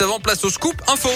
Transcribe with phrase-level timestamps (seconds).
[0.00, 1.08] avant, place au scoop info.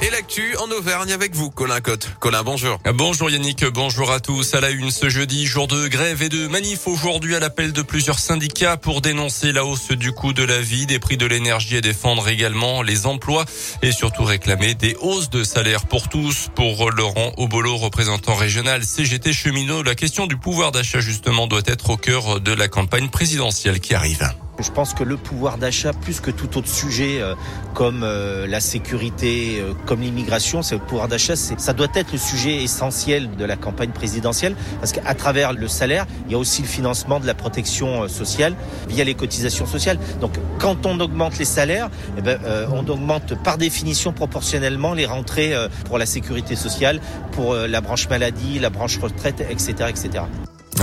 [0.00, 2.08] Et l'actu en Auvergne avec vous, Colin Cotte.
[2.20, 2.78] Colin, bonjour.
[2.94, 4.54] Bonjour Yannick, bonjour à tous.
[4.54, 7.82] À la une ce jeudi, jour de grève et de manif aujourd'hui à l'appel de
[7.82, 11.76] plusieurs syndicats pour dénoncer la hausse du coût de la vie, des prix de l'énergie
[11.76, 13.44] et défendre également les emplois
[13.82, 16.48] et surtout réclamer des hausses de salaire pour tous.
[16.54, 21.90] Pour Laurent Obolo, représentant régional CGT cheminot, la question du pouvoir d'achat justement doit être
[21.90, 24.30] au cœur de la campagne présidentielle qui arrive.
[24.60, 27.36] Je pense que le pouvoir d'achat, plus que tout autre sujet euh,
[27.74, 32.18] comme euh, la sécurité, euh, comme l'immigration, c'est le pouvoir d'achat, ça doit être le
[32.18, 36.62] sujet essentiel de la campagne présidentielle, parce qu'à travers le salaire, il y a aussi
[36.62, 38.54] le financement de la protection sociale
[38.88, 39.98] via les cotisations sociales.
[40.20, 42.40] Donc, quand on augmente les salaires, eh ben,
[42.72, 47.00] on augmente par définition proportionnellement les rentrées pour la sécurité sociale,
[47.32, 50.24] pour la branche maladie, la branche retraite, etc., etc.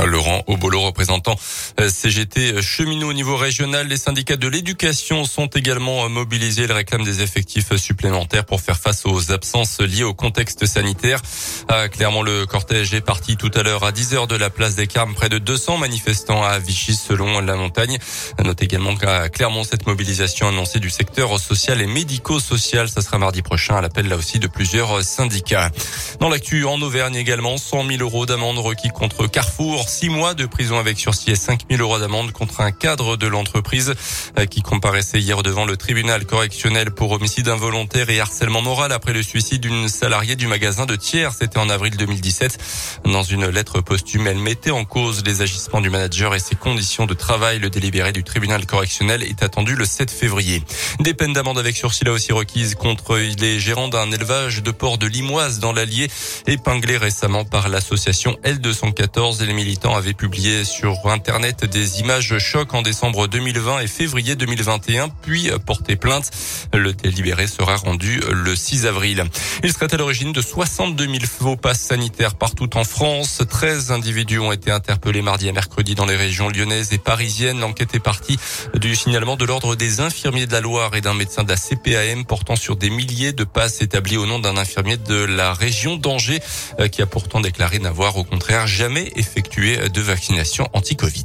[0.03, 1.35] Laurent Obolo, représentant
[1.79, 3.87] euh, CGT cheminot au niveau régional.
[3.87, 6.63] Les syndicats de l'éducation sont également mobilisés.
[6.63, 11.21] Ils réclament des effectifs supplémentaires pour faire face aux absences liées au contexte sanitaire.
[11.69, 14.75] Ah, clairement, le cortège est parti tout à l'heure à 10 heures de la place
[14.75, 15.13] des Carmes.
[15.13, 17.97] Près de 200 manifestants à Vichy selon la montagne.
[18.43, 23.41] Note également qu'à Clermont, cette mobilisation annoncée du secteur social et médico-social, ça sera mardi
[23.41, 25.71] prochain à l'appel là aussi de plusieurs syndicats.
[26.19, 30.45] Dans l'actu en Auvergne également, 100 000 euros d'amende requis contre Carrefour six mois de
[30.45, 33.93] prison avec sursis et 5 000 euros d'amende contre un cadre de l'entreprise
[34.37, 39.13] euh, qui comparaissait hier devant le tribunal correctionnel pour homicide involontaire et harcèlement moral après
[39.13, 41.29] le suicide d'une salariée du magasin de Thiers.
[41.37, 42.57] C'était en avril 2017.
[43.05, 47.05] Dans une lettre posthume, elle mettait en cause les agissements du manager et ses conditions
[47.05, 47.59] de travail.
[47.59, 50.63] Le délibéré du tribunal correctionnel est attendu le 7 février.
[50.99, 54.97] Des peines d'amende avec sursis là aussi requises contre les gérants d'un élevage de port
[54.97, 56.09] de Limoise dans l'Allier,
[56.47, 62.73] épinglé récemment par l'association L214 et les militaires avaient publié sur Internet des images chocs
[62.73, 66.31] en décembre 2020 et février 2021, puis porté plainte.
[66.73, 69.23] Le délibéré sera rendu le 6 avril.
[69.63, 73.41] Il serait à l'origine de 62 000 faux passes sanitaires partout en France.
[73.47, 77.59] 13 individus ont été interpellés mardi et mercredi dans les régions lyonnaises et parisiennes.
[77.59, 78.37] L'enquête est partie
[78.73, 82.25] du signalement de l'ordre des infirmiers de la Loire et d'un médecin de la CPAM
[82.25, 86.39] portant sur des milliers de passes établies au nom d'un infirmier de la région d'Angers
[86.79, 91.23] euh, qui a pourtant déclaré n'avoir au contraire jamais effectué de vaccination anti-Covid.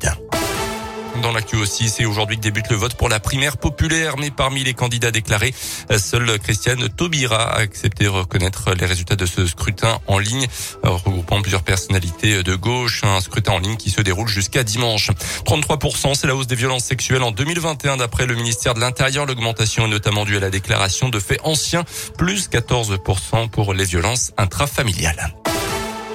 [1.23, 4.65] Dans l'actu aussi, c'est aujourd'hui que débute le vote pour la primaire populaire, mais parmi
[4.65, 5.53] les candidats déclarés,
[5.99, 10.47] seule Christiane Taubira a accepté de reconnaître les résultats de ce scrutin en ligne,
[10.83, 15.11] regroupant plusieurs personnalités de gauche, un scrutin en ligne qui se déroule jusqu'à dimanche.
[15.45, 19.27] 33%, c'est la hausse des violences sexuelles en 2021 d'après le ministère de l'Intérieur.
[19.27, 21.85] L'augmentation est notamment due à la déclaration de faits anciens,
[22.17, 25.35] plus 14% pour les violences intrafamiliales.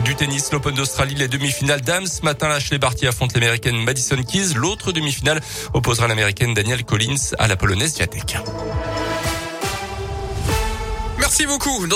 [0.03, 2.05] Du tennis, l'Open d'Australie, les demi-finales dames.
[2.07, 4.53] Ce matin, Ashley Barty affronte l'américaine Madison Keys.
[4.55, 5.41] L'autre demi-finale
[5.73, 8.37] opposera l'américaine Danielle Collins à la polonaise Viatek.
[11.17, 11.87] Merci beaucoup.